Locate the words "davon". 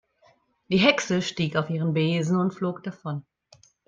2.81-3.23